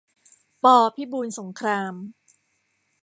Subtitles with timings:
[0.63, 0.65] ป.
[0.95, 1.93] พิบูลสงคราม